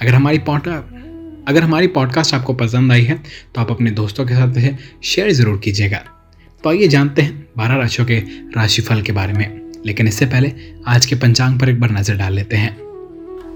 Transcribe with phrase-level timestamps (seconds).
[0.00, 3.14] अगर हमारी पॉडकास्ट अगर हमारी पॉडकास्ट आपको पसंद आई है
[3.54, 5.98] तो आप अपने दोस्तों के साथ इसे शेयर ज़रूर कीजिएगा।
[6.64, 8.18] तो आइए जानते हैं बारह राशियों के
[8.56, 10.52] राशिफल के बारे में। लेकिन इससे पहले
[10.88, 12.76] आज के पंचांग पर एक बार नज़र डाल लेते हैं।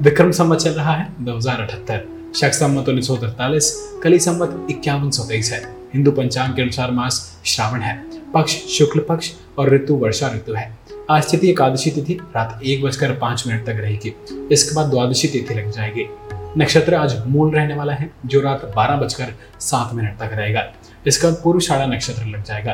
[0.02, 4.66] विक्रम संवत चल रहा है, दो हज़ार अठहत्तर। शक संवत उन्नीस सौ तैतालीस कली संवत
[4.70, 5.62] इक्यावन सौ तेईस है।
[5.94, 7.96] हिंदू पंचांग के अनुसार मास श्रावण है।
[8.34, 10.72] पक्ष शुक्ल पक्ष और ऋतु वर्षा ऋतु है।
[11.10, 14.16] आज तिथि एकादशी तिथि रात एक बजकर पाँच मिनट तक रहेगी।
[14.52, 16.06] इसके बाद द्वादशी तिथि लग जाएगी।
[16.58, 19.26] नक्षत्र आज मूल रहने वाला है, जो रात बारह बजकर
[19.60, 20.72] सात मिनट तक रहेगा।
[21.06, 22.72] इसका पूर्व शाड़ा नक्षत्र लग जाएगा।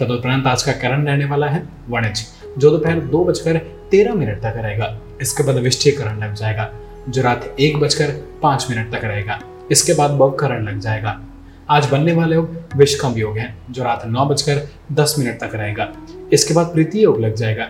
[0.00, 2.26] तदुपरांत आज का करण रहने वाला है, वणिज,
[2.58, 3.58] जो दोपहर दो बजकर
[3.90, 6.72] तेरह मिनट तक रहेगा। इसके बाद विष्ठीकरण लग जाएगा,
[7.08, 11.20] जो रात एक बजकर पाँच मिनट तक रहेगा। इसके बाद बवकरण लग जाएगा।
[11.70, 15.92] आज बनने वाले योग विषकम योग है, जो रात नौ बजकर दस मिनट तक रहेगा।
[16.32, 17.68] इसके बाद प्रीति योग लग जाएगा।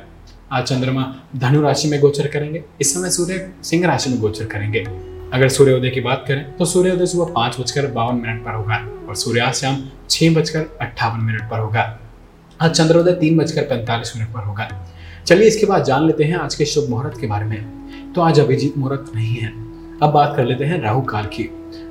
[0.53, 1.03] आज चंद्रमा
[1.37, 4.81] धनु राशि में गोचर करेंगे। इस समय सूर्य सिंह राशि में गोचर करेंगे।
[5.35, 8.77] अगर सूर्योदय की बात करें तो सूर्योदय सुबह पाँच बजकर बावन मिनट पर होगा
[9.09, 11.83] और सूर्यास्त शाम छह बजकर अट्ठावन मिनट पर होगा।
[12.61, 14.69] आज चंद्रोदय तीन बजकर पैंतालीस मिनट पर होगा।
[15.27, 18.41] चलिए इसके बाद जान लेते हैं आज के शुभ मुहूर्त के बारे में। तो आज
[18.41, 19.49] अभिजीत मुहूर्त नहीं है।
[20.03, 21.49] अब बात कर लेते हैं राहु काल की।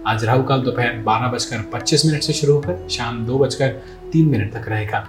[0.08, 3.70] आज राहु काल दोपहर बारह बजकर पच्चीस मिनट से शुरू होकर शाम दो बजकर
[4.14, 5.08] तीन मिनट तक रहेगा।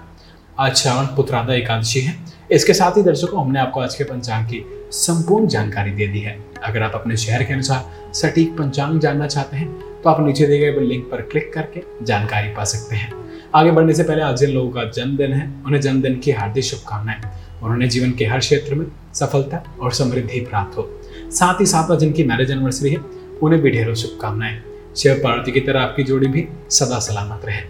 [0.59, 2.15] आज श्रावण पुत्रादा एकादशी है।
[2.53, 4.63] इसके साथ ही दर्शकों, हमने आपको आज के पंचांग की
[4.93, 9.57] संपूर्ण जानकारी दे दी है। अगर आप अपने शहर के अनुसार सटीक पंचांग जानना चाहते
[9.57, 9.69] हैं
[10.03, 13.13] तो आप नीचे दिए गए लिंक पर क्लिक करके जानकारी पा सकते हैं।
[13.55, 17.21] आगे बढ़ने से पहले आज जिन लोगों का जन्मदिन है, उन्हें जन्मदिन की हार्दिक शुभकामनाएँ।
[17.63, 20.89] उन्होंने जीवन के हर क्षेत्र में सफलता और समृद्धि प्राप्त हो।
[21.31, 23.01] साथ ही साथ जिनकी मैरिज एनिवर्सरी है,
[23.43, 24.61] उन्हें भी ढेरों शुभकामनाएँ।
[24.97, 27.63] शिव पार्वती की तरह आपकी जोड़ी भी सदा सलामत रहे।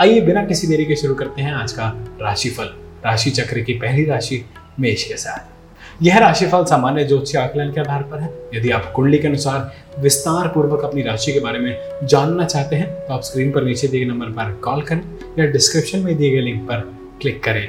[0.00, 1.86] आइए बिना किसी देरी के शुरू करते हैं आज का
[2.20, 2.70] राशिफल
[3.04, 4.44] राशि चक्र की पहली राशि
[4.80, 9.18] मेष के साथ। यह राशिफल सामान्य ज्योतिष आकलन के आधार पर है। यदि आप कुंडली
[9.18, 13.52] के अनुसार विस्तार पूर्वक अपनी राशि के बारे में जानना चाहते हैं तो आप स्क्रीन
[13.52, 15.02] पर नीचे दिए गए नंबर पर कॉल करें
[15.38, 16.80] या डिस्क्रिप्शन में दिए गए लिंक पर
[17.20, 17.66] क्लिक करें।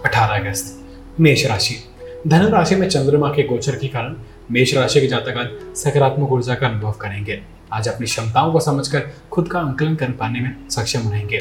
[0.00, 0.86] अठारह अगस्त,
[1.20, 1.82] मेष राशि।
[2.28, 4.14] धनु राशि में चंद्रमा के गोचर के कारण
[4.50, 7.42] मेष राशि के जातक आज सकारात्मक ऊर्जा का अनुभव करेंगे।
[7.72, 11.40] आज अपनी क्षमताओं को समझकर खुद का अंकलन कर पाने में सक्षम रहेंगे।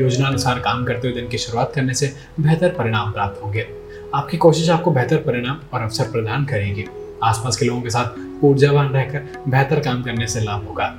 [0.00, 3.66] योजना अनुसार काम करते हुए दिन की शुरुआत करने से बेहतर परिणाम प्राप्त होंगे।
[4.14, 6.84] आपकी कोशिश आपको बेहतर परिणाम और अवसर प्रदान करेगी।
[7.24, 10.94] आसपास के लोगों के साथ ऊर्जावान रहकर बेहतर काम करने से लाभ होगा।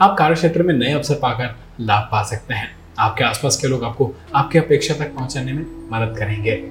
[0.00, 3.84] आप कार्य क्षेत्र में नए अवसर पाकर लाभ पा सकते हैं। आपके आसपास के लोग
[3.84, 6.62] आपको आपकी अपेक्षा तक पहुँचाने में मदद करेंगे।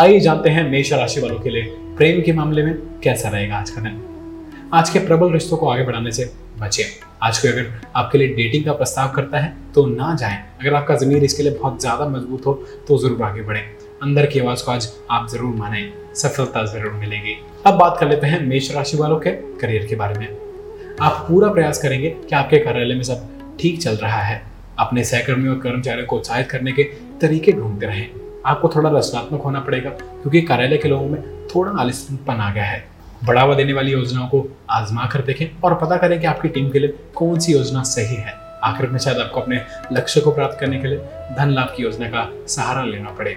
[0.00, 1.62] आइए जानते हैं मेष राशि वालों के लिए
[1.96, 4.00] प्रेम के मामले में कैसा रहेगा आज का दिन।
[4.74, 6.84] आज के प्रबल रिश्तों को आगे बढ़ाने से बचे
[7.22, 10.94] आज कोई अगर आपके लिए डेटिंग का प्रस्ताव करता है तो ना जाएँ। अगर आपका
[10.96, 12.52] जमीर इसके लिए बहुत ज़्यादा मज़बूत हो
[12.88, 13.62] तो ज़रूर आगे बढ़ें।
[14.02, 18.26] अंदर की आवाज़ को आज आप ज़रूर माने। सफलता ज़रूर मिलेगी। अब बात कर लेते
[18.26, 20.28] हैं मेष राशि वालों के करियर के बारे में।
[21.00, 23.28] आप पूरा प्रयास करेंगे कि आपके कार्यालय में सब
[23.60, 24.40] ठीक चल रहा है।
[24.78, 26.82] अपने सहकर्मियों और कर्मचारियों को उत्साहित करने के
[27.20, 28.08] तरीके ढूंढते रहें।
[28.46, 32.84] आपको थोड़ा रचनात्मक होना पड़ेगा, क्योंकि कार्यालय के लोगों में थोड़ा आलिसपन आ गया है।
[33.24, 36.78] बढ़ावा देने वाली योजनाओं को आजमा कर देखें और पता करें कि आपकी टीम के
[36.78, 38.34] लिए कौन सी योजना सही है।
[38.64, 39.60] आखिर में शायद आपको अपने
[39.92, 40.98] लक्ष्य को प्राप्त करने के लिए
[41.38, 43.36] धन लाभ की योजना का सहारा लेना पड़े।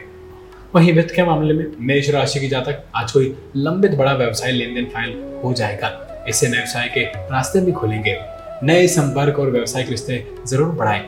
[0.76, 4.74] वहीं वित्त के मामले में मेष राशि की जातक आज कोई लंबित बड़ा व्यवसाय लेन
[4.76, 5.92] देन फ़ाइल हो जाएगा।
[6.30, 8.18] इससे व्यवसाय के रास्ते भी खुलेंगे।
[8.64, 11.04] नए संपर्क और व्यवसायिक रिश्ते ज़रूर बढ़ाएँ।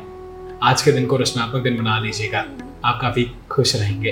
[0.63, 2.43] आज के दिन को रचनात्मक दिन बना लीजिएगा।
[2.85, 4.11] आप काफ़ी खुश रहेंगे।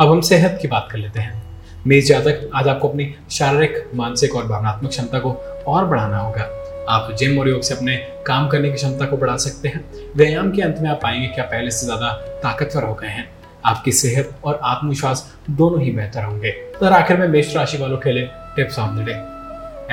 [0.00, 1.42] अब हम सेहत की बात कर लेते हैं।
[1.86, 5.32] मेष जातक आज आपको अपनी शारीरिक, मानसिक और भावनात्मक क्षमता को
[5.66, 6.48] और बढ़ाना होगा।
[6.88, 7.96] आप जिम और योग से अपने
[8.26, 9.84] काम करने की क्षमता को बढ़ा सकते हैं।
[10.16, 13.28] व्यायाम के अंत में आप पाएँगे कि आप पहले से ज़्यादा ताकतवर हो गए हैं।
[13.64, 18.12] आपकी सेहत और आत्मविश्वास दोनों ही बेहतर होंगे। तो आखिर में मेष राशि वालों के
[18.12, 19.06] लिए tips of the.
[19.06, 19.33] Day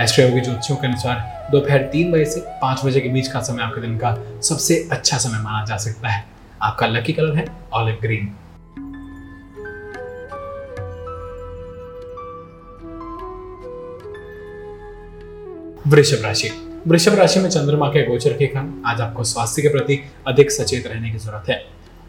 [0.01, 3.81] Astroyogi ज्योतिषियों के अनुसार दोपहर तीन बजे से पाँच बजे के बीच का समय आपके
[3.81, 6.23] दिन का सबसे अच्छा समय माना जा सकता है।
[6.61, 8.33] आपका लकी कलर है ऑलिव ग्रीन
[15.87, 16.49] वृषभ राशि।
[16.87, 20.87] वृषभ राशि में चंद्रमा के गोचर के कारण आज आपको स्वास्थ्य के प्रति अधिक सचेत
[20.87, 21.65] रहने की ज़रूरत है।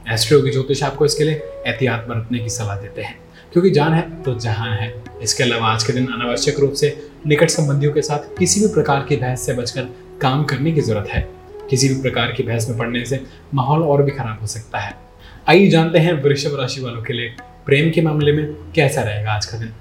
[0.09, 1.35] एस्ट्रो की ज्योतिष आपको इसके लिए
[1.67, 3.19] एहतियात बरतने की सलाह देते हैं।
[3.53, 7.51] क्योंकि जान है तो जहान है। इसके अलावा आज के दिन अनावश्यक रूप से निकट
[7.51, 9.89] संबंधियों के साथ किसी भी प्रकार की बहस से बचकर
[10.21, 11.29] काम करने की ज़रूरत है।
[11.71, 13.21] किसी भी प्रकार की बहस में पड़ने से
[13.55, 14.95] माहौल और भी खराब हो सकता है।
[15.49, 17.35] आइए जानते हैं वृषभ राशि वालों के लिए
[17.67, 19.73] प्रेम के मामले में कैसा रहेगा आज का दिन।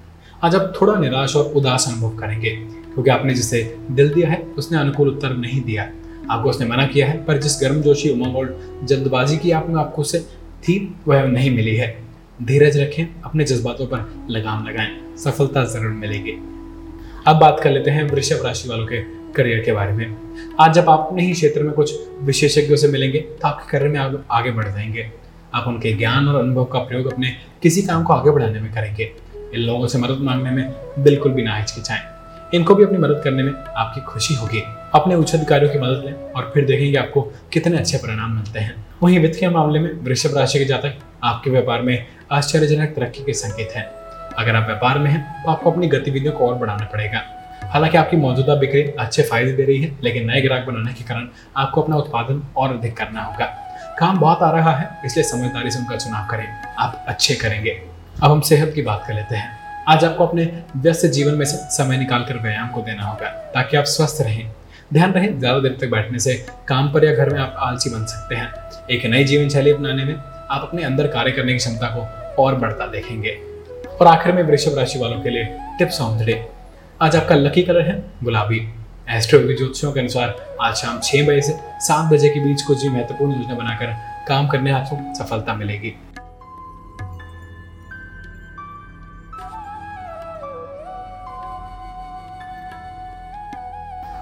[0.43, 4.77] आज आप थोड़ा निराश और उदास अनुभव करेंगे, क्योंकि आपने जिसे दिल दिया है, उसने
[4.77, 5.89] अनुकूल उत्तर नहीं दिया।
[6.31, 10.19] आपको उसने मना किया है, पर जिस गर्मजोशी, उमंग और जल्दबाजी की आपने आपको उसे
[10.63, 11.95] थी, वह नहीं मिली है।
[12.43, 16.37] धीरज रखें, अपने जज्बातों पर लगाम लगाएँ। सफलता ज़रूर मिलेगी।
[17.27, 19.01] अब बात कर लेते हैं वृषभ राशि वालों के
[19.33, 20.15] करियर के बारे में।
[20.59, 23.99] आज जब आप अपने ही क्षेत्र में कुछ विशेषज्ञों से मिलेंगे तो आपके करियर में
[23.99, 25.11] आगे, आगे बढ़ जाएँगे।
[25.53, 29.11] आप उनके ज्ञान और अनुभव का प्रयोग अपने किसी काम को आगे बढ़ाने में करेंगे।
[29.53, 32.01] इन लोगों से मदद मांगने में बिल्कुल भी ना हिचकिचाएँ।
[32.53, 34.63] इनको भी अपनी मदद करने में आपकी खुशी होगी।
[34.93, 37.21] अपने उच्च अधिकारियों की मदद लें और फिर देखेंगे आपको
[37.53, 41.49] कितने अच्छे परिणाम मिलते हैं। वहीं वित्त के मामले में वृषभ राशि के जातक आपके
[41.49, 44.00] व्यापार में आश्चर्यजनक तरक्की के संकेत हैं।
[44.33, 47.21] अगर आप व्यापार में हैं तो आपको अपनी गतिविधियों को और बढ़ाना पड़ेगा।
[47.63, 51.27] हालाँकि आपकी मौजूदा बिक्री अच्छे फ़ायदे दे रही है, लेकिन नए ग्राहक बनाने के कारण
[51.57, 53.45] आपको अपना उत्पादन और अधिक करना होगा।
[53.99, 56.47] काम बहुत आ रहा है, इसलिए समझदारी से उनका चुनाव करें।
[56.79, 57.81] आप अच्छे करेंगे।
[58.23, 60.43] अब हम सेहत की बात कर लेते हैं। आज आपको अपने
[60.77, 64.49] व्यस्त जीवन में से समय निकाल कर व्यायाम को देना होगा, ताकि आप स्वस्थ रहें।
[64.93, 66.33] ध्यान रहे, ज़्यादा देर तक बैठने से
[66.67, 68.51] काम पर या घर में आप आलसी बन सकते हैं।
[68.91, 72.55] एक नई जीवन शैली अपनाने में आप अपने अंदर कार्य करने की क्षमता को और
[72.55, 73.37] बढ़ता देखेंगे।
[74.01, 76.47] और आखिर में वृषभ राशि वालों के लिए टिप्स ऑन द डे।
[77.01, 78.73] आज आपका लकी कलर है, गुलाबी।
[79.09, 82.89] एस्ट्रोलॉजी ज्योतिषियों के अनुसार आज शाम छह बजे से सात बजे के बीच कुछ भी
[82.89, 83.93] महत्वपूर्ण योजना बनाकर
[84.27, 85.93] काम करने आपको सफलता मिलेगी।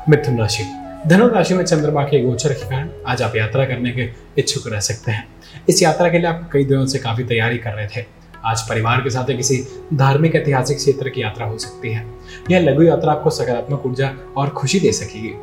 [0.10, 0.64] मिथुन राशि।
[1.08, 4.80] धनु राशि में चंद्रमा के गोचर के कारण आज आप यात्रा करने के इच्छुक रह
[4.80, 5.28] सकते हैं।
[5.70, 9.01] इस यात्रा के लिए आप कई दिनों से काफ़ी तैयारी कर रहे थे। आज परिवार
[9.01, 9.57] के साथ किसी
[9.94, 12.06] धार्मिक ऐतिहासिक क्षेत्र की यात्रा हो सकती है।
[12.51, 15.33] यह लघु यात्रा आपको सकारात्मक ऊर्जा और खुशी दे सकेगी।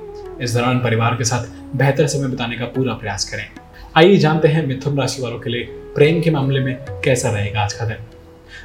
[0.44, 3.46] इस दौरान परिवार के साथ बेहतर समय बिताने का पूरा प्रयास करें।
[3.96, 5.64] आइए जानते हैं मिथुन राशि वालों के लिए
[5.94, 7.96] प्रेम के मामले में कैसा रहेगा आज का दिन।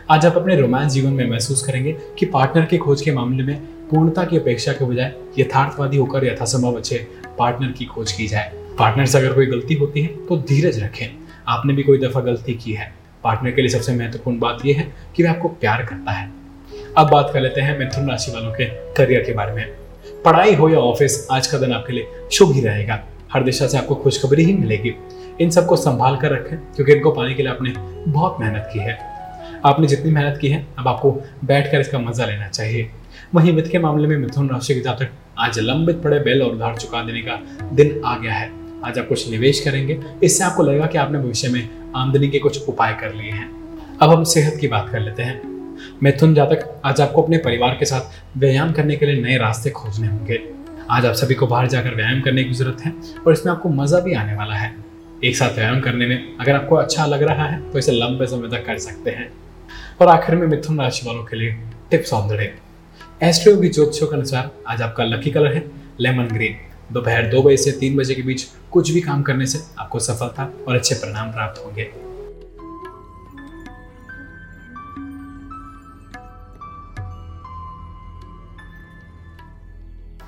[0.09, 3.55] आज आप अपने रोमांस जीवन में महसूस करेंगे कि पार्टनर की खोज के मामले में
[3.89, 7.07] पूर्णता की अपेक्षा के बजाय यथार्थवादी होकर यथासंभव अच्छे
[7.39, 11.07] पार्टनर की खोज की जाए। पार्टनर से अगर कोई गलती होती है तो धीरज रखें।
[11.47, 12.93] आपने भी कोई दफ़ा गलती की है।
[13.23, 16.29] पार्टनर के लिए सबसे महत्वपूर्ण बात यह है कि वह आपको प्यार करता है।
[16.97, 19.65] अब बात कर लेते हैं मिथुन राशि वालों के करियर के बारे में।
[20.25, 23.03] पढ़ाई हो या ऑफ़िस आज का दिन आपके लिए शुभ ही रहेगा।
[23.33, 24.93] हर दिशा से आपको खुशखबरी ही मिलेगी।
[25.41, 27.73] इन सबको संभाल कर रखें, क्योंकि इनको पाने के लिए आपने
[28.11, 28.97] बहुत मेहनत की है।
[29.65, 31.11] आपने जितनी मेहनत की है, अब आपको
[31.45, 32.89] बैठकर इसका मज़ा लेना चाहिए।
[33.35, 35.09] वहीं वित्त के मामले में मिथुन राशि के जातक
[35.39, 37.39] आज लंबित पड़े, बेल और उधार चुका देने का
[37.73, 41.49] दिन आ गया है। आज आप कुछ निवेश करेंगे। इससे आपको लगेगा कि आपने भविष्य
[41.49, 43.49] में आमदनी के कुछ उपाय कर लिए हैं।
[44.01, 45.41] अब हम सेहत की बात कर लेते हैं।
[46.03, 50.07] मिथुन जातक, आज आपको अपने परिवार के साथ व्यायाम करने के लिए नए रास्ते खोजने
[50.07, 50.39] होंगे।
[50.89, 52.93] आज आप सभी को बाहर जाकर व्यायाम करने की ज़रूरत है
[53.27, 54.73] और इसमें आपको मज़ा भी आने वाला है।
[55.23, 58.49] एक साथ व्यायाम करने में अगर आपको अच्छा लग रहा है तो इसे लंबे समय
[58.49, 59.31] तक कर सकते हैं।
[60.01, 61.55] और आखिर में मिथुन राशि वालों के लिए
[61.91, 62.53] tips of the day.
[63.23, 65.63] Astro की ज्योतिषों के अनुसार आज आपका लकी कलर है,
[65.99, 66.55] लेमन ग्रीन।
[66.91, 70.53] दोपहर दो बजे से तीन बजे के बीच कुछ भी काम करने से आपको सफलता
[70.67, 71.83] और अच्छे परिणाम प्राप्त होंगे।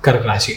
[0.04, 0.54] कर्क राशि।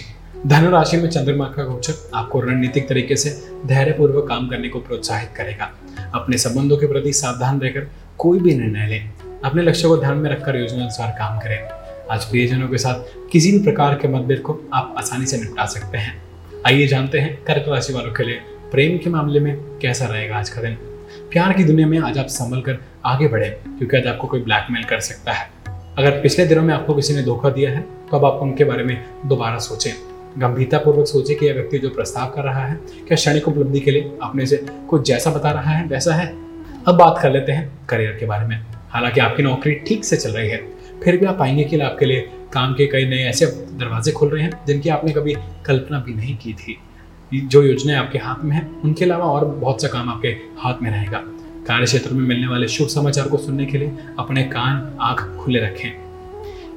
[0.48, 5.30] धनु राशि में चंद्रमा का गोचर आपको रणनीतिक तरीके से धैर्यपूर्वक काम करने को प्रोत्साहित
[5.38, 5.72] करेगा।
[6.16, 7.88] अपने संबंधों के प्रति सावधान रहकर
[8.18, 9.14] कोई भी निर्णय लें।
[9.46, 11.77] अपने लक्ष्य को ध्यान में रखकर योजना अनुसार काम करें।
[12.12, 15.98] आज प्रियजनों के साथ किसी भी प्रकार के मतभेद को आप आसानी से निपटा सकते
[15.98, 16.14] हैं।
[16.68, 18.36] आइए जानते हैं कर्क राशि वालों के लिए
[18.72, 20.74] प्रेम के मामले में कैसा रहेगा आज का दिन।
[21.32, 24.84] प्यार की दुनिया में आज आप संभल कर आगे बढ़े, क्योंकि आज आपको कोई ब्लैकमेल
[24.84, 25.50] कर सकता है।
[25.98, 28.84] अगर पिछले दिनों में आपको किसी ने धोखा दिया है तो अब आप उनके बारे
[28.84, 29.92] में दोबारा सोचें।
[30.38, 32.76] गंभीरता पूर्वक सोचे कि यह व्यक्ति जो प्रस्ताव कर रहा है,
[33.08, 36.28] क्या क्षणिक उपलब्धि के लिए अपने से कुछ जैसा बता रहा है, वैसा है?
[36.88, 40.32] अब बात कर लेते हैं करियर के बारे में। हालाँकि आपकी नौकरी ठीक से चल
[40.32, 43.46] रही है फिर भी आप पाएँगे कि आपके लिए काम के कई नए ऐसे
[43.80, 45.34] दरवाजे खुल रहे हैं, जिनकी आपने कभी
[45.66, 46.77] कल्पना भी नहीं की थी।
[47.32, 50.27] जो योजनाएँ आपके हाथ में है, उनके अलावा और बहुत सा काम आपके
[50.60, 51.18] हाथ में रहेगा।
[51.68, 55.60] कार्य क्षेत्र में मिलने वाले शुभ समाचार को सुनने के लिए अपने कान, आँख खुले
[55.60, 55.92] रखें।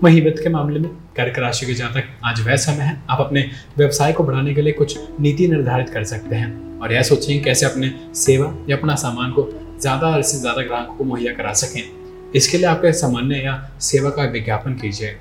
[0.03, 3.49] वहीं वित्त के मामले में कर्क राशि के जातक आज वह समय है, आप अपने
[3.79, 7.67] व्यवसाय को बढ़ाने के लिए कुछ नीति निर्धारित कर सकते हैं और यह सोचें कैसे
[7.67, 9.49] अपने सेवा या अपना सामान को
[9.81, 12.00] ज़्यादा से ज़्यादा ग्राहकों को मुहैया करा सकें।
[12.35, 15.17] इसके लिए आपके सामान्य या सेवा का विज्ञापन कीजिए।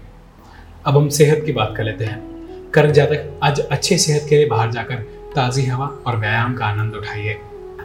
[0.85, 4.45] अब हम सेहत की बात कर लेते हैं। कर्क जातक आज अच्छी सेहत के लिए
[4.45, 4.95] बाहर जाकर
[5.35, 7.37] ताज़ी हवा और व्यायाम का आनंद उठाइए।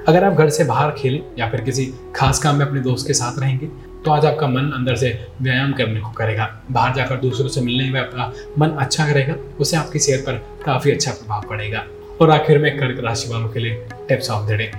[0.08, 3.14] अगर आप घर से बाहर खेलें या फिर किसी खास काम में अपने दोस्त के
[3.14, 3.66] साथ रहेंगे
[4.04, 5.08] तो आज आपका मन अंदर से
[5.42, 9.76] व्यायाम करने को करेगा। बाहर जाकर दूसरों से मिलने में आपका मन अच्छा करेगा, उससे
[9.76, 11.84] आपकी सेहत पर काफ़ी अच्छा प्रभाव पड़ेगा।
[12.20, 14.52] और आखिर में कर्क राशि वालों के लिए tips of the.
[14.52, 14.70] Day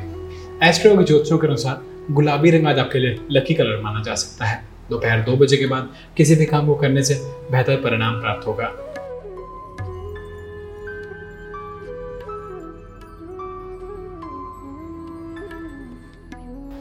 [0.64, 1.82] astro के ज्योतिषों के अनुसार
[2.12, 4.58] गुलाबी रंग आज आपके लिए लकी कलर माना जा सकता है।
[4.90, 7.14] दोपहर दो बजे के बाद किसी भी काम को करने से
[7.52, 8.68] बेहतर परिणाम प्राप्त होगा।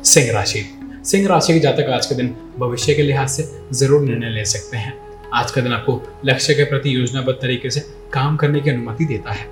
[0.04, 0.64] सिंह राशि।
[1.04, 4.76] सिंह राशि के जातक आज के दिन भविष्य के लिहाज से ज़रूर निर्णय ले सकते
[4.76, 4.92] हैं।
[5.34, 7.80] आज का दिन आपको लक्ष्य के प्रति योजनाबद्ध तरीके से
[8.12, 9.46] काम करने की अनुमति देता है।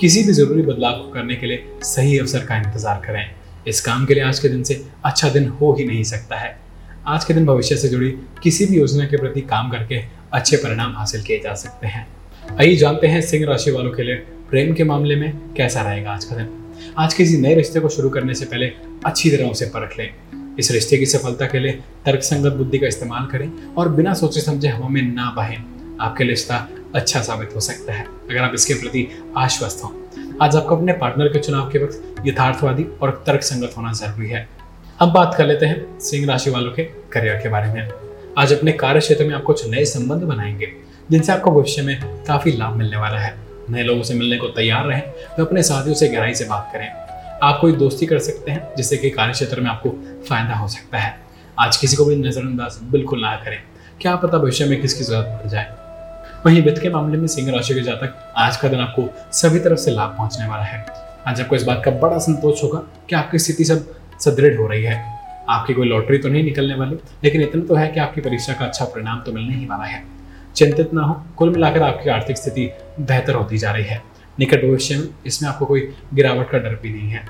[0.00, 3.24] किसी भी ज़रूरी बदलाव को करने के लिए सही अवसर का इंतज़ार करें।
[3.68, 6.58] इस काम के लिए आज के दिन से अच्छा दिन हो ही नहीं सकता है।
[7.06, 8.10] आज के दिन भविष्य से जुड़ी
[8.42, 10.02] किसी भी योजना के प्रति काम करके
[10.32, 12.06] अच्छे परिणाम हासिल किए जा सकते हैं।
[12.60, 14.14] आइए जानते हैं सिंह राशि वालों के लिए
[14.50, 16.48] प्रेम के मामले में कैसा रहेगा आज का दिन।
[16.98, 18.72] आज किसी नए रिश्ते को शुरू करने से पहले
[19.06, 20.14] अच्छी तरह उसे परख लें।
[20.58, 21.72] इस रिश्ते की सफलता के लिए
[22.06, 25.58] तर्क संगत बुद्धि का इस्तेमाल करें और बिना सोचे समझे हवा में ना बहें।
[26.00, 29.06] आपके रिश्ता अच्छा साबित हो सकता है। अगर आप इसके प्रति
[29.36, 29.90] आश्वस्त हों।
[30.42, 34.48] आज आपको अपने पार्टनर के चुनाव के वक्त यथार्थवादी और तर्क संगत होना ज़रूरी है।
[35.00, 37.88] अब बात कर लेते हैं सिंह राशि वालों के करियर के बारे में।
[38.38, 40.72] आज अपने कार्य क्षेत्र में आप कुछ नए संबंध बनाएँगे,
[41.10, 43.34] जिनसे आपको भविष्य में काफ़ी लाभ मिलने वाला है।
[43.70, 45.02] नए लोगों से मिलने को तैयार रहें
[45.36, 46.88] तो अपने साथियों से गहराई से बात करें।
[47.42, 49.90] आप कोई दोस्ती कर सकते हैं, जिससे कि कार्य क्षेत्र में आपको
[50.28, 51.18] फ़ायदा हो सकता है।
[51.58, 53.58] आज किसी को भी नजरअंदाज बिल्कुल ना करें।
[54.00, 55.74] क्या पता भविष्य में किसकी ज़रूरत पड़ जाए।
[56.46, 59.78] वहीं वित्त के मामले में सिंह राशि के जातक आज का दिन आपको सभी तरफ़
[59.78, 60.86] से लाभ पहुँचने वाला है।
[61.26, 63.84] आज आपको इस बात का बड़ा संतोष होगा कि आपकी स्थिति सब
[64.20, 64.96] सुदृढ़ हो रही है।
[65.48, 68.64] आपकी कोई लॉटरी तो नहीं निकलने वाली, लेकिन इतना तो है कि आपकी परीक्षा का
[68.64, 70.02] अच्छा परिणाम तो मिलने ही वाला है।
[70.56, 72.70] चिंतित ना हो, कुल मिलाकर आपकी आर्थिक स्थिति
[73.00, 74.02] बेहतर होती जा रही है।
[74.38, 77.26] निकट भविष्य में इसमें आपको कोई गिरावट का डर भी नहीं है।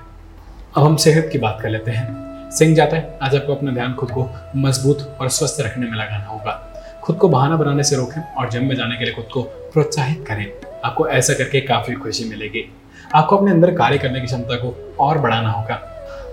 [0.77, 3.95] अब हम सेहत की बात कर लेते हैं। सिंह जाता है आज आपको अपना ध्यान
[3.95, 6.69] खुद को मज़बूत और स्वस्थ रखने में लगाना होगा।
[7.03, 10.25] खुद को बहाना बनाने से रोकें और जिम में जाने के लिए खुद को प्रोत्साहित
[10.29, 10.53] करें।
[10.85, 12.75] आपको ऐसा करके काफ़ी खुशी मिलेगी।
[13.15, 15.75] आपको अपने अंदर कार्य करने की क्षमता को और बढ़ाना होगा।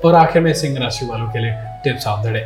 [0.06, 2.40] और आखिर में सिंह राशि वालों के लिए tips of the day.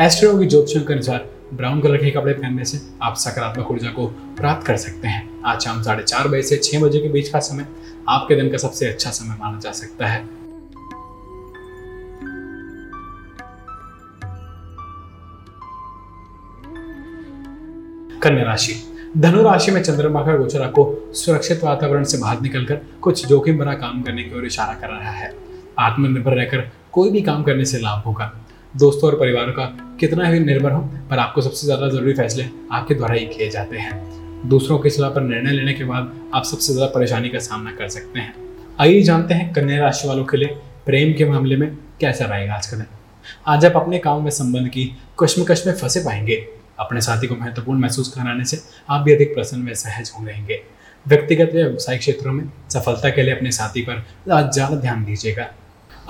[0.00, 4.06] Astro की ज्योतिषों के अनुसार ब्राउन कलर के कपड़े पहनने से आप सकारात्मक ऊर्जा को
[4.06, 7.38] प्राप्त कर सकते हैं। आज शाम साढ़े चार बजे से छह बजे के बीच का
[7.38, 7.66] समय
[8.08, 10.41] आपके दिन का सबसे अच्छा समय माना जा सकता है।
[18.22, 18.74] कन्या राशि।
[19.16, 23.72] धनु राशि में चंद्रमा का गोचर आपको सुरक्षित वातावरण से बाहर निकलकर कुछ जोखिम भरा
[23.74, 25.32] काम करने की ओर इशारा कर रहा है।
[25.80, 26.60] आत्मनिर्भर रहकर
[26.92, 28.30] कोई भी काम करने से लाभ होगा।
[28.74, 29.64] दोस्तों और परिवार का
[30.00, 33.78] कितना भी निर्भर हो, पर आपको सबसे ज़्यादा ज़रूरी फैसले आपके द्वारा ही किए जाते
[33.78, 37.70] हैं। दूसरों की सलाह पर निर्णय लेने के बाद आप सबसे ज़्यादा परेशानी का सामना
[37.72, 38.34] कर सकते हैं।
[38.80, 41.68] आइए जानते हैं कन्या राशि वालों के लिए प्रेम के मामले में
[42.00, 42.86] कैसा रहेगा आज का दिन
[43.46, 44.90] आज आप अपने काम में संबंध की
[45.22, 46.44] कश्मकश में फंसे पाएँगे।
[46.78, 48.60] अपने साथी को महत्वपूर्ण महसूस कराने से
[48.90, 50.60] आप भी अधिक प्रसन्न व सहज हो रहेंगे।
[51.06, 55.48] व्यक्तिगत या व्यवसायिक क्षेत्रों में सफलता के लिए अपने साथी पर ज़्यादा ध्यान दीजिएगा।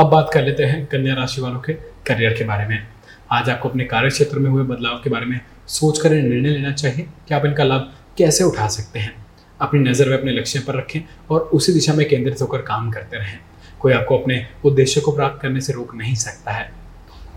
[0.00, 1.72] अब बात कर लेते हैं कन्या राशि वालों के
[2.06, 2.86] करियर के बारे में।
[3.32, 6.72] आज आपको अपने कार्य क्षेत्र में हुए बदलाव के बारे में सोच कर निर्णय लेना
[6.72, 9.14] चाहिए। कि आप इनका लाभ कैसे उठा सकते हैं?
[9.60, 11.00] अपनी नज़र वे अपने लक्ष्य पर रखें
[11.30, 13.38] और उसी दिशा में केंद्रित होकर काम करते रहें।
[13.80, 16.70] कोई आपको अपने उद्देश्य को प्राप्त करने से रोक नहीं सकता है।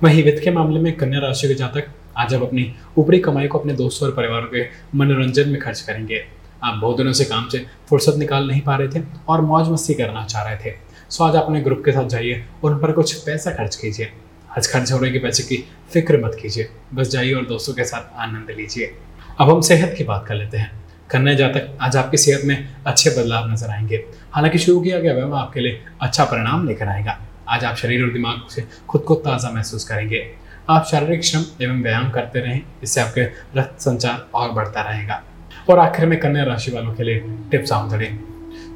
[0.03, 1.87] वहीं वित्त के मामले में कन्या राशि के जातक
[2.17, 4.65] आज आप अपनी ऊपरी कमाई को अपने दोस्तों और परिवारों के
[4.97, 6.23] मनोरंजन में खर्च करेंगे।
[6.63, 9.93] आप बहुत दिनों से काम से फुर्सत निकाल नहीं पा रहे थे और मौज मस्ती
[9.93, 10.73] करना चाह रहे थे।
[11.09, 14.11] सो आज अपने ग्रुप के साथ जाइए और उन पर कुछ पैसा खर्च कीजिए।
[14.57, 15.57] आज खर्च हो रहे के पैसे की
[15.93, 18.95] फ़िक्र मत कीजिए। बस जाइए और दोस्तों के साथ आनंद लीजिए।
[19.39, 20.71] अब हम सेहत की बात कर लेते हैं।
[21.11, 25.33] कन्या जातक आज आपकी सेहत में अच्छे बदलाव नज़र आएँगे। हालाँकि शुरू किया गया व्यायाम
[25.33, 27.19] आपके लिए अच्छा परिणाम लेकर आएगा।
[27.49, 31.81] आज आप शरीर और दिमाग से खुद को ताज़ा महसूस करेंगे। आप शारीरिक श्रम एवं
[31.81, 33.21] व्यायाम करते रहें, इससे आपके
[33.59, 35.23] रक्त संचार और बढ़ता रहेगा।
[35.69, 37.19] और आखिर में कन्या राशि वालों के लिए
[37.51, 38.01] टिप्स आउट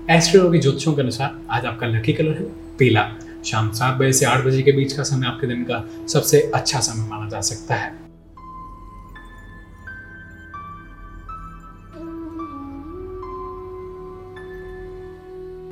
[0.09, 2.43] एस्ट्रो की ज्योतिषों के अनुसार आज आपका लकी कलर है,
[2.77, 3.11] पीला।
[3.45, 6.79] शाम सात बजे से आठ बजे के बीच का समय आपके दिन का सबसे अच्छा
[6.79, 7.91] समय माना जा सकता है।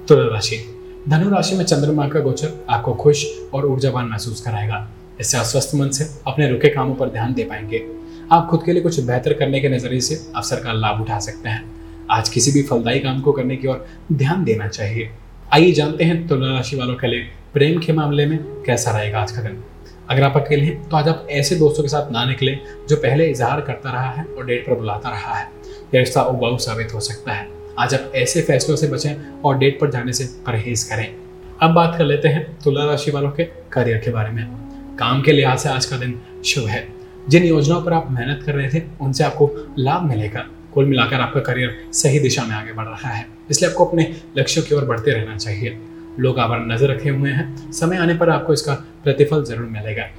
[0.06, 0.64] तुला राशि।
[1.10, 4.88] धनु राशि में चंद्रमा का गोचर आपको खुश और ऊर्जावान महसूस कराएगा।
[5.20, 7.86] इससे अस्वस्थ मन से अपने रुके कामों पर ध्यान दे पाएँगे।
[8.32, 11.50] आप खुद के लिए कुछ बेहतर करने के नज़रिए से अवसर का लाभ उठा सकते
[11.50, 11.64] हैं।
[12.12, 15.10] आज किसी भी फलदायी काम को करने की ओर ध्यान देना चाहिए।
[15.54, 19.32] आइए जानते हैं तुला राशि वालों के लिए प्रेम के मामले में कैसा रहेगा आज
[19.32, 19.64] का दिन।
[20.10, 22.58] अगर आप अकेले हैं तो आज आप ऐसे दोस्तों के साथ ना निकले
[22.90, 25.46] जो पहले इजहार करता रहा है और डेट पर बुलाता रहा है।
[25.94, 27.48] यह रिश्ता उबाऊ साबित हो सकता है।
[27.80, 31.08] आज आप ऐसे फैसलों से बचें और डेट पर जाने से परहेज करें।
[31.62, 34.67] अब बात कर लेते हैं तुला राशि वालों के करियर के बारे में।
[35.00, 36.14] काम के लिहाज से आज का दिन
[36.46, 36.88] शुभ है।
[37.30, 39.50] जिन योजनाओं पर आप मेहनत कर रहे थे, उनसे आपको
[39.80, 43.86] लाभ मिलेगा। कुल मिलाकर आपका करियर सही दिशा में आगे बढ़ रहा है। इसलिए आपको
[43.86, 45.78] अपने लक्ष्यों की ओर बढ़ते रहना चाहिए।
[46.20, 48.74] लोग आप नज़र रखे हुए हैं। समय आने पर आपको इसका
[49.04, 50.10] प्रतिफल ज़रूर मिलेगा।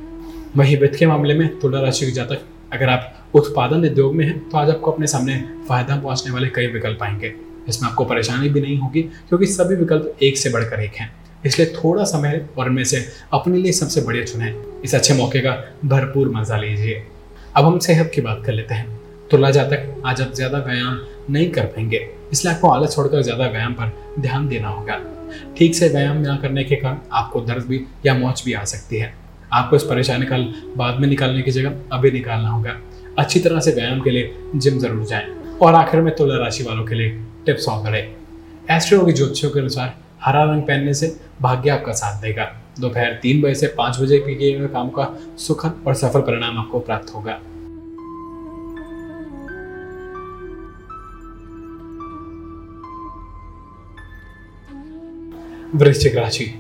[0.57, 4.39] वही वित्त के मामले में तुला राशि के जातक अगर आप उत्पादन उद्योग में हैं
[4.49, 7.35] तो आज आपको अपने सामने फ़ायदा पहुँचने वाले कई विकल्प आएँगे।
[7.69, 11.13] इसमें आपको परेशानी भी नहीं होगी, क्योंकि सभी विकल्प एक से बढ़कर एक हैं।
[11.47, 14.55] इसलिए थोड़ा समय और में से अपने लिए सबसे बढ़िया चुने
[14.85, 15.53] इस अच्छे मौके का
[15.85, 17.03] भरपूर मज़ा लीजिए।
[17.57, 18.99] अब हम सेहत की बात कर लेते हैं।
[19.31, 20.99] तुला जातक आज आप ज़्यादा व्यायाम
[21.31, 25.01] नहीं कर पाएँगे। इसलिए आपको आलस छोड़कर ज़्यादा व्यायाम पर ध्यान देना होगा।
[25.59, 28.99] ठीक से व्यायाम न करने के कारण आपको दर्द भी या मौच भी आ सकती
[28.99, 29.13] है।
[29.53, 30.39] आपको इस परेशानी का
[30.77, 32.77] बाद में निकालने की जगह अभी निकालना होगा।
[33.19, 35.27] अच्छी तरह से व्यायाम के लिए जिम ज़रूर जाएँ
[35.63, 37.11] और आखिर में तुला राशि वालों के लिए
[37.47, 38.03] टिप्स ऑन करें।
[38.71, 42.45] एस्ट्रो की ज्योतिषों के अनुसार हरा रंग पहनने से भाग्य आपका साथ देगा।
[42.81, 46.59] दोपहर तीन बजे से पाँच बजे के किए हुए काम का सुखद और सफल परिणाम
[46.59, 47.41] आपको प्राप्त होगा।
[55.75, 56.55] वृश्चिक राशि।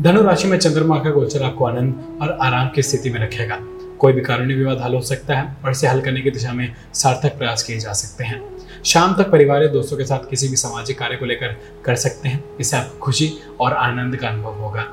[0.00, 3.58] धनु राशि में चंद्रमा का गोचर आपको आनंद और आराम की स्थिति में रखेगा।
[3.98, 6.74] कोई भी कानूनी विवाद हल हो सकता है और इसे हल करने की दिशा में
[6.94, 10.56] सार्थक प्रयास किए जा सकते हैं। शाम तक परिवार या दोस्तों के साथ किसी भी
[10.56, 14.86] सामाजिक कार्य को लेकर कर सकते हैं। इससे आपको खुशी और आनंद का अनुभव होगा।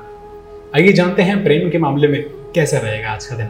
[0.76, 2.22] आइए जानते हैं प्रेम के मामले में
[2.54, 3.46] कैसा रहेगा आज का दिन।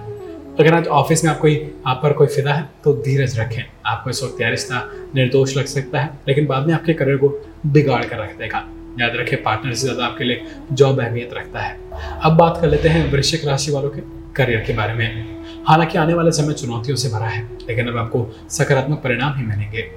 [0.60, 4.10] अगर आज ऑफ़िस में आप कोई, आप पर कोई फिदा है तो धीरज रखें। आपको
[4.10, 4.82] इस वक्त यह रिश्ता
[5.14, 7.28] निर्दोष लग सकता है, लेकिन बाद में आपके करियर को
[7.66, 8.64] बिगाड़ कर रख देगा।
[9.00, 11.78] याद रखें, पार्टनर से ज़्यादा आपके लिए जॉब अहमियत रखता है।
[12.20, 14.00] अब बात कर लेते हैं वृश्चिक राशि वालों के
[14.34, 18.26] करियर के बारे में। हालाँकि आने वाला समय चुनौतियों से भरा है, लेकिन अब आपको
[18.50, 19.90] सकारात्मक परिणाम ही मिलेंगे।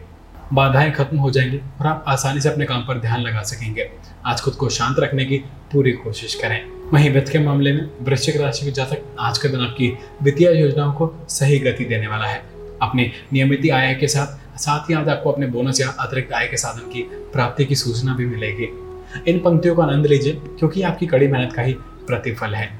[0.53, 3.89] बाधाएँ खत्म हो जाएँगी और आप आसानी से अपने काम पर ध्यान लगा सकेंगे।
[4.25, 5.37] आज खुद को शांत रखने की
[5.71, 9.59] पूरी कोशिश करें। वहीं वित्त के मामले में वृश्चिक राशि के जातक आज का दिन
[9.59, 12.43] आपकी वित्तीय योजनाओं को सही गति देने वाला है।
[12.81, 16.57] अपने नियमित आय के साथ साथ ही आज आपको अपने बोनस या अतिरिक्त आय के
[16.57, 17.01] साधन की
[17.33, 18.67] प्राप्ति की सूचना भी मिलेगी।
[19.31, 22.79] इन पंक्तियों का आनंद लीजिए, क्योंकि आपकी कड़ी मेहनत का ही प्रतिफल है।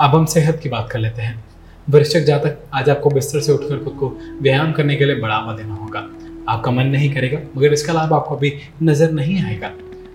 [0.00, 1.44] अब हम सेहत की बात कर लेते हैं।
[1.90, 5.74] वृश्चिक जातक आज आपको बिस्तर से उठकर खुद को व्यायाम करने के लिए बढ़ावा देना
[5.74, 6.10] होगा।
[6.48, 8.52] आपका मन नहीं करेगा, मगर इसका लाभ आपको अभी
[8.82, 9.70] नज़र नहीं आएगा।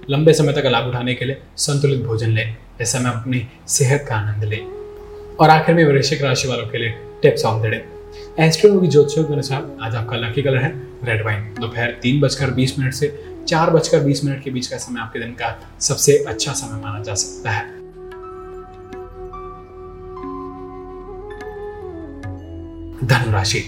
[0.10, 4.16] लंबे समय तक लाभ उठाने के लिए संतुलित भोजन लें इस समय अपनी सेहत का
[4.16, 4.60] आनंद लें।
[5.36, 7.82] और आखिर में वृश्चिक राशि वालों के लिए टिप्स ऑफ़ द
[8.40, 10.72] एस्ट्रोलॉजी ज्योतिषों के अनुसार आज आपका लकी कलर है
[11.06, 13.08] रेड वाइन दोपहर तीन बजकर बीस मिनट से
[13.48, 17.04] चार बजकर बीस मिनट के बीच का समय आपके दिन का सबसे अच्छा समय माना
[17.04, 17.78] जा सकता है।
[23.08, 23.64] धनुराशि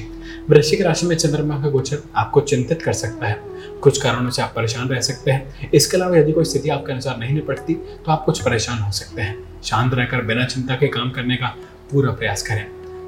[0.50, 3.40] वृश्चिक राशि में चंद्रमा का गोचर आपको चिंतित कर सकता है।
[3.82, 7.18] कुछ कारणों से आप परेशान रह सकते हैं। इसके अलावा यदि कोई स्थिति आपके अनुसार
[7.18, 11.10] नहीं निपटती तो आप कुछ परेशान हो सकते हैं। शांत रहकर, बिना चिंता के काम
[11.10, 11.56] करने का
[11.92, 12.66] पूरा प्रयास करें।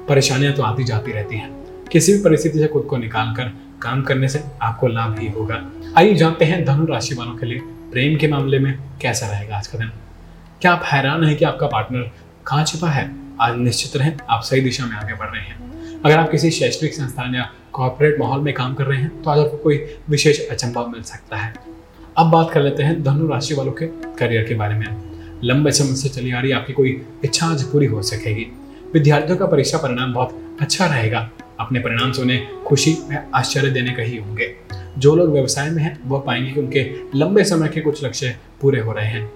[0.08, 1.52] परेशानियाँ तो आती जाती रहती हैं।
[1.92, 5.62] किसी भी परिस्थिति से खुद को निकाल कर काम करने से आपको लाभ ही होगा।
[5.96, 7.58] आइए जानते हैं धनु राशि वालों के लिए
[7.92, 9.90] प्रेम के मामले में कैसा रहेगा आज का दिन।
[10.60, 12.10] क्या आप हैरान हैं कि आपका पार्टनर
[12.46, 13.23] कहाँ छिपा है?
[13.40, 16.94] आज निश्चित रहें, आप सही दिशा में आगे बढ़ रहे हैं। अगर आप किसी शैक्षणिक
[16.94, 19.76] संस्थान या कॉर्पोरेट माहौल में काम कर रहे हैं तो आज आपको कोई
[20.10, 21.54] विशेष अचंभा मिल सकता है।
[22.16, 23.86] अब बात कर लेते हैं धनु राशि वालों के
[24.18, 24.86] करियर के बारे में।
[25.44, 28.46] लंबे समय से चली आ रही आपकी कोई इच्छा आज पूरी हो सकेगी।
[28.94, 33.92] विद्यार्थियों का परीक्षा परिणाम बहुत अच्छा रहेगा। अपने परिणाम से उन्हें खुशी व आश्चर्य देने
[33.92, 34.54] का ही होंगे।
[34.98, 38.80] जो लोग व्यवसाय में हैं, वह पाएँगे कि उनके लंबे समय के कुछ लक्ष्य पूरे
[38.80, 39.30] हो रहे हैं।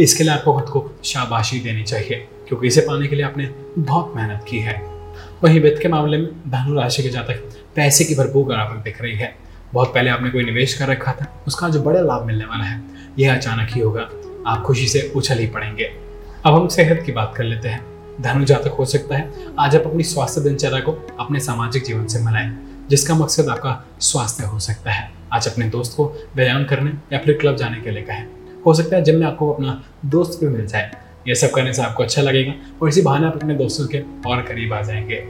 [0.00, 4.12] इसके लिए आपको खुद को शाबाशी देनी चाहिए। क्योंकि इसे पाने के लिए आपने बहुत
[4.16, 4.82] मेहनत की है।
[5.44, 9.14] वहीं वित्त के मामले में धनु राशि के जातक पैसे की भरपूर गिरावट दिख रही
[9.14, 9.36] है।
[9.74, 12.82] बहुत पहले आपने कोई निवेश कर रखा था, उसका जो बड़ा लाभ मिलने वाला है।
[13.18, 14.08] यह अचानक ही होगा,
[14.46, 15.84] आप खुशी से उछल ही पड़ेंगे।
[16.44, 17.86] अब हम सेहत की बात कर लेते हैं।
[18.20, 22.18] धनु जातक हो सकता है, आज आप अपनी स्वास्थ्य दिनचर्या को अपने सामाजिक जीवन से
[22.18, 22.58] मिलाएँ,
[22.90, 27.38] जिसका मकसद आपका स्वास्थ्य हो सकता है। आज अपने दोस्त को व्यायाम करने या फिर
[27.40, 28.26] क्लब जाने के लिए कहें।
[28.66, 31.82] हो सकता है जिम में आपको अपना दोस्त भी मिल जाए। यह सब करने से
[31.82, 32.52] आपको अच्छा लगेगा।
[32.82, 35.24] और इसी बहाने आप अपने दोस्तों के और करीब आ जाएँगे।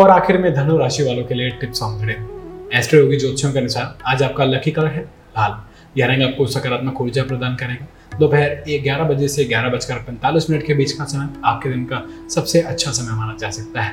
[0.00, 3.58] और आखिर में धनु राशि वालों के लिए टिप्स ऑन द एस्ट्रो योगी ज्योतिषों के
[3.58, 5.62] अनुसार आज आपका लकी कलर है, लाल।
[5.96, 7.86] यह रंग आपको सकारात्मक ऊर्जा प्रदान करेगा।
[8.18, 12.02] दोपहर ग्यारह बजे से ग्यारह बजकर पैंतालीस मिनट के बीच का समय आपके दिन का
[12.34, 13.92] सबसे अच्छा समय माना जा सकता है।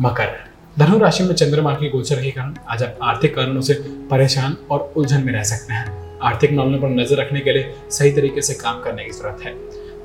[0.00, 3.74] मकर धनु राशि में चंद्रमा के गोचर के कारण आज आप आर्थिक कारणों से
[4.10, 8.12] परेशान और उलझन में रह सकते हैं। आर्थिक मामलों पर नज़र रखने के लिए सही
[8.12, 9.52] तरीके से काम करने की ज़रूरत है।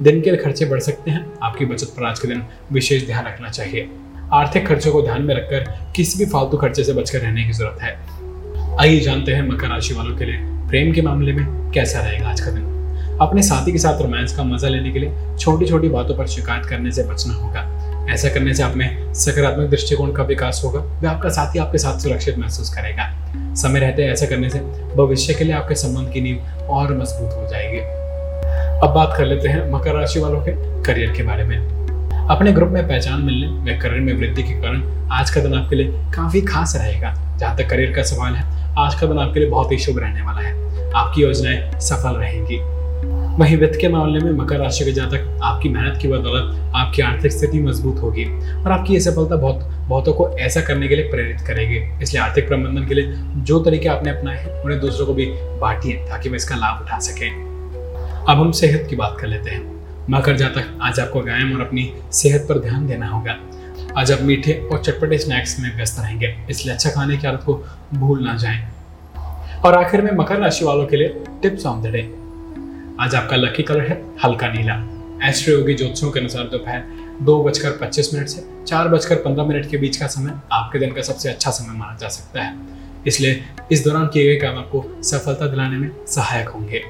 [0.03, 3.49] दिन के खर्चे बढ़ सकते हैं, आपकी बचत पर आज के दिन विशेष ध्यान रखना
[3.49, 3.89] चाहिए।
[4.33, 7.81] आर्थिक खर्चों को ध्यान में रखकर किसी भी फालतू खर्चे से बचकर रहने की ज़रूरत
[7.81, 12.29] है। आइए जानते हैं मकर राशि वालों के लिए प्रेम के मामले में कैसा रहेगा
[12.29, 15.89] आज का दिन। अपने साथी के साथ रोमांस का मज़ा लेने के लिए छोटी छोटी
[15.89, 17.67] बातों पर शिकायत करने से बचना होगा।
[18.09, 21.99] ऐसा करने से आप में सकारात्मक दृष्टिकोण का विकास होगा वे आपका साथी आपके साथ
[21.99, 24.59] सुरक्षित महसूस करेगा। समय रहते ऐसा करने से
[24.95, 27.79] भविष्य के लिए आपके संबंध की नींव और मज़बूत हो जाएगी।
[28.87, 30.51] अब बात कर लेते हैं मकर राशि वालों के
[30.83, 31.57] करियर के बारे में।
[32.29, 35.75] अपने ग्रुप में पहचान मिलने व करियर में वृद्धि के कारण आज का दिन आपके
[35.75, 39.49] लिए काफ़ी खास रहेगा। जहाँ तक करियर का सवाल है, आज का दिन आपके लिए
[39.49, 40.53] बहुत ही शुभ रहने वाला है।
[40.93, 42.74] आपकी योजनाएँ सफल रहेंगी।
[43.35, 47.31] वहीं वित्त के मामले में मकर राशि के जातक आपकी मेहनत की बदौलत आपकी आर्थिक
[47.31, 48.25] स्थिति मज़बूत होगी
[48.63, 52.47] और आपकी ये सफलता बहुत, बहुतों को ऐसा करने के लिए प्रेरित करेगी। इसलिए आर्थिक
[52.47, 55.25] प्रबंधन के लिए जो तरीके आपने अपनाए हैं, उन्हें दूसरों को भी
[55.61, 60.07] बांटिए ताकि वे इसका लाभ उठा सकें। अब हम सेहत की बात कर लेते हैं।
[60.09, 63.37] मकर जातक आज आपको व्यायाम और अपनी सेहत पर ध्यान देना होगा।
[63.97, 67.63] आज आप मीठे और चटपटे स्नैक्स में व्यस्त रहेंगे, इसलिए अच्छा खाने की आदत को
[67.93, 68.67] भूल ना जाएँ।
[69.65, 72.24] और आखिर में मकर राशि वालों के लिए टिप्स ऑन द डे।
[73.01, 74.73] आज आपका लकी कलर है, हल्का नीला।
[75.29, 76.83] एस्ट्रो योगी ज्योतिषों के अनुसार दोपहर
[77.21, 80.91] दो बजकर पच्चीस मिनट से चार बजकर पंद्रह मिनट के बीच का समय आपके दिन
[80.91, 82.55] का सबसे अच्छा समय माना जा सकता है।
[83.07, 86.83] इसलिए इस दौरान किए गए काम आपको सफलता दिलाने में सहायक होंगे।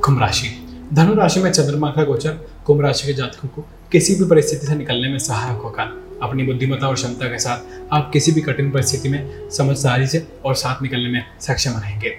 [0.00, 0.54] कुंभ राशि।
[0.92, 4.74] धनु राशि में चंद्रमा का गोचर कुंभ राशि के जातकों को किसी भी परिस्थिति से
[4.74, 5.92] निकलने में सहायक होगा।
[6.24, 7.58] अपनी बुद्धिमत्ता और क्षमता के साथ
[7.92, 12.16] आप किसी भी कठिन परिस्थिति में समझदारी से और साथ निकलने में सक्षम रहेंगे।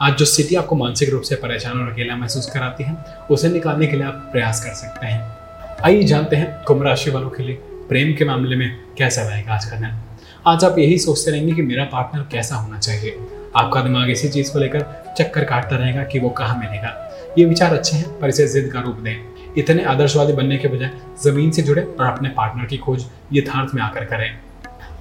[0.00, 2.96] आज जो स्थिति आपको मानसिक रूप से परेशान और अकेला महसूस कराती है,
[3.30, 5.36] उसे निकालने के लिए आप प्रयास कर सकते हैं।
[5.84, 9.64] आइए जानते हैं कुंभ राशि वालों के लिए प्रेम के मामले में कैसा रहेगा आज
[9.64, 10.00] का दिन।
[10.46, 13.16] आज आप यही सोचते रहेंगे कि मेरा पार्टनर कैसा होना चाहिए।
[13.56, 17.74] आपका दिमाग इसी चीज़ को लेकर चक्कर काटता रहेगा कि वो कहाँ मिलेगा। ये विचार
[17.74, 20.90] अच्छे हैं, पर इसे जिद का रूप दें। इतने आदर्शवादी बनने के बजाय
[21.22, 24.30] ज़मीन से जुड़े और अपने पार्टनर की खोज यथार्थ में आकर करें।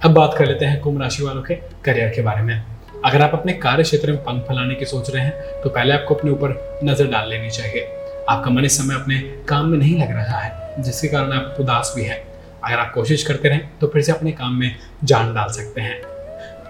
[0.04, 2.62] अब बात कर लेते हैं कुंभ राशि वालों के करियर के बारे में।
[3.06, 6.16] अगर आप अपने कार्य क्षेत्र में पंख फैलाने की सोच रहे हैं तो पहले आपको
[6.16, 7.88] अपने ऊपर नज़र डाल लेनी चाहिए।
[8.30, 11.94] आपका मन इस समय अपने काम में नहीं लग रहा है, जिसके कारण आप उदास
[11.96, 12.24] भी है।
[12.64, 16.02] अगर आप कोशिश करते रहें तो फिर से अपने काम में जान डाल सकते हैं।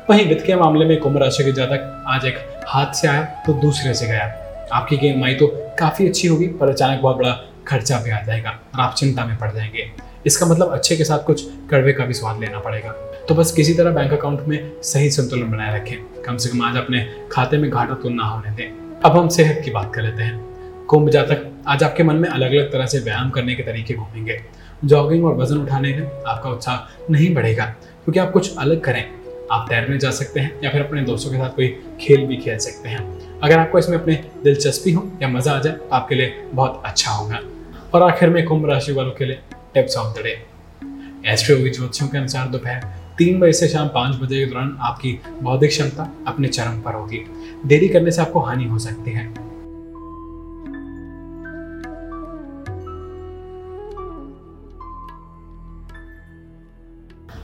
[0.10, 2.38] वहीं वित्त के मामले में कुंभ राशि के जातक आज एक
[2.68, 4.26] हाथ से आया तो दूसरे से गया।
[4.74, 5.48] आपकी गेम आई तो
[5.80, 7.32] काफ़ी अच्छी होगी, पर अचानक बहुत बड़ा
[7.70, 9.90] खर्चा भी आ जाएगा और आप चिंता में पड़ जाएँगे।
[10.26, 12.92] इसका मतलब अच्छे के साथ कुछ कड़वे का भी स्वाद लेना पड़ेगा।
[13.30, 16.78] तो बस किसी तरह बैंक अकाउंट में सही संतुलन बनाए रखें। कम से कम आज
[16.78, 20.24] अपने खाते में घाटा तो ना होने दें। अब हम सेहत की बात कर लेते
[20.24, 23.94] हैं। कुंभ जातक, आज आपके मन में अलग अलग तरह से व्यायाम करने के तरीके
[23.94, 24.40] घूमेंगे।
[24.86, 29.04] जॉगिंग और वज़न उठाने में आपका उत्साह नहीं बढ़ेगा, क्योंकि आप कुछ अलग करें।
[29.52, 31.68] आप तैरने जा सकते हैं या फिर अपने दोस्तों के साथ कोई
[32.02, 35.74] खेल भी खेल सकते हैं। अगर आपको इसमें अपने दिलचस्पी हो या मज़ा आ जाए
[35.74, 37.40] तो आपके लिए बहुत अच्छा होगा।
[37.94, 39.40] और आखिर में कुंभ राशि वालों के लिए
[39.74, 40.32] tips of the day
[41.26, 42.84] Astroyogi ज्योतिषों के अनुसार दोपहर
[43.18, 47.24] तीन बजे से शाम पाँच बजे के दौरान आपकी बौद्धिक क्षमता अपने चरम पर होगी।
[47.66, 49.28] देरी करने से आपको हानि हो सकती है।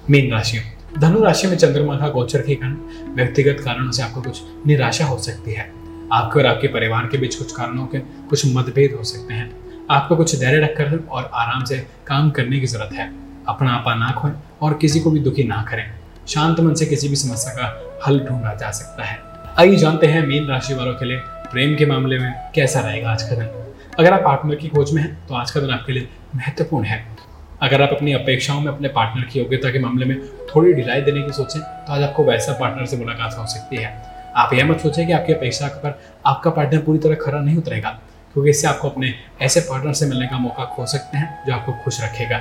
[0.10, 0.60] मीन राशि
[1.00, 2.78] धनु राशि में चंद्रमा का गोचर के कारण
[3.16, 5.72] व्यक्तिगत कारणों से आपको कुछ निराशा हो सकती है।
[6.12, 10.16] आपके और आपके परिवार के बीच कुछ कारणों के कुछ मतभेद हो सकते हैं। आपको
[10.16, 13.08] कुछ धैर्य रखकर और आराम से काम करने की ज़रूरत है।
[13.48, 15.84] अपना आपा ना खोए और किसी को भी दुखी ना करें।
[16.28, 19.20] शांत मन से किसी भी समस्या का हल ढूंढा जा सकता है।
[19.60, 21.18] आइए जानते हैं मीन राशि वालों के लिए
[21.52, 23.50] प्रेम के मामले में कैसा रहेगा आज का दिन।
[24.00, 27.04] अगर आप पार्टनर की खोज में हैं तो आज का दिन आपके लिए महत्वपूर्ण है।
[27.62, 30.18] अगर आप अपनी अपेक्षाओं में अपने पार्टनर की योग्यता के मामले में
[30.56, 33.94] थोड़ी ढिलाई देने की सोचें तो आज आपको वैसा पार्टनर से मुलाकात हो सकती है।
[34.38, 37.98] आप यह मत सोचें कि आपकी अपेक्षा पर आपका पार्टनर पूरी तरह खरा नहीं उतरेगा।
[38.36, 41.74] क्योंकि इससे आपको अपने ऐसे पार्टनर से मिलने का मौका खो सकते हैं जो आपको
[41.84, 42.38] खुश रखेगा।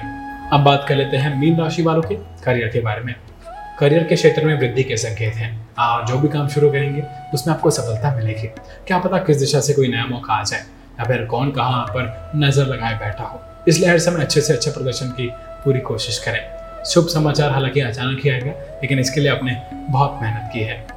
[0.53, 3.15] अब बात कर लेते हैं मीन राशि वालों के करियर के बारे में।
[3.79, 7.03] करियर के क्षेत्र में वृद्धि के संकेत हैं। आप जो भी काम शुरू करेंगे,
[7.35, 8.49] उसमें आपको सफलता मिलेगी।
[8.87, 12.33] क्या पता किस दिशा से कोई नया मौका आ जाए, या फिर कौन कहाँ पर
[12.37, 15.31] नज़र लगाए बैठा हो। इसलिए हर समय अच्छे से अच्छे प्रदर्शन की
[15.65, 18.53] पूरी कोशिश करें। शुभ समाचार हालाँकि अचानक ही आएगा,
[18.83, 19.57] लेकिन इसके लिए आपने
[19.91, 20.94] बहुत मेहनत की है।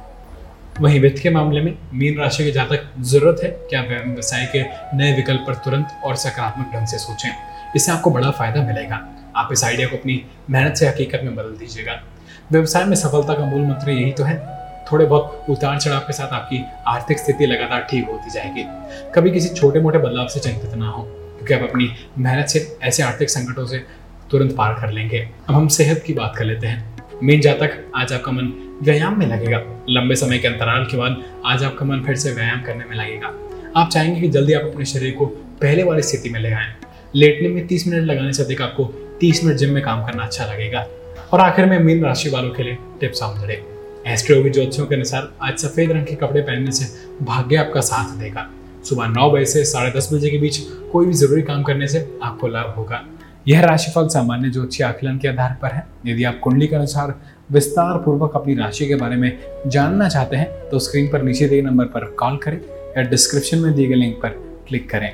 [0.80, 4.46] वहीं वित्त के मामले में मीन राशि के जहाँ तक ज़रूरत है। कि आप व्यवसाय
[4.46, 4.62] के
[4.96, 7.30] नए विकल्प पर तुरंत और सकारात्मक ढंग से सोचें?
[7.76, 11.56] इससे आपको बड़ा फ़ायदा मिलेगा। आप इस आइडिया को अपनी मेहनत से हकीकत में बदल
[11.56, 12.02] दीजिएगा।
[12.52, 14.58] व्यवसाय में सफलता का मूल मंत्र यही तो है।
[14.92, 18.64] थोड़े बहुत उतार चढ़ाव के साथ आपकी आर्थिक स्थिति लगातार ठीक होती जाएगी।
[19.14, 23.02] कभी किसी छोटे मोटे बदलाव से चिंतित ना हो, क्योंकि आप अपनी मेहनत से ऐसे
[23.02, 23.84] आर्थिक संकटों से
[24.30, 28.12] तुरंत पार कर लेंगे। अब हम सेहत की बात कर लेते हैं। मीन जातक आज
[28.12, 32.16] आपका मन व्यायाम में लगेगा। लंबे समय के अंतराल के बाद आज आपका मन फिर
[32.16, 33.32] से व्यायाम करने में लगेगा।
[33.76, 35.26] आप चाहेंगे कि जल्दी आप अपने शरीर को
[35.60, 36.74] पहले वाली स्थिति में ले आए।
[37.14, 38.84] लेटने में तीस मिनट लगाने से अधिक आपको
[39.20, 40.86] तीस मिनट जिम में काम करना अच्छा लगेगा।
[41.32, 43.62] और आखिर में मीन राशि वालों के लिए टिप्स समझे
[44.06, 48.50] एस्ट्रोयोगी ज्योतिषों के अनुसार आज सफ़ेद रंग के कपड़े पहनने से भाग्य आपका साथ देगा।
[48.84, 50.58] सुबह नौ बजे से साढ़े दस बजे के बीच
[50.92, 53.04] कोई भी ज़रूरी काम करने से आपको लाभ होगा।
[53.48, 57.14] यह राशिफल सामान्य ज्योतिष आकलन के आधार पर है यदि आप कुंडली के अनुसार
[57.52, 59.30] विस्तार पूर्वक अपनी राशि के बारे में
[59.66, 62.58] जानना चाहते हैं तो स्क्रीन पर नीचे दिए नंबर पर कॉल करें
[62.96, 64.28] या डिस्क्रिप्शन में दिए गए लिंक पर
[64.68, 65.10] क्लिक करें.